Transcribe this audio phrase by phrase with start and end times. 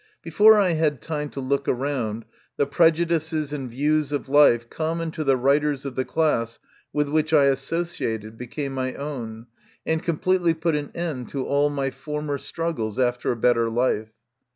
[0.23, 2.25] Before I had time to look around,
[2.57, 6.57] the prejudices and views of life common to the writers of the class
[6.91, 9.45] with which I associated became my own,
[9.85, 14.11] and completely put an end to all my former struggles after a better life.